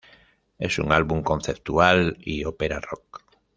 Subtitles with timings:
[0.57, 3.21] Es un álbum conceptual y ópera rock.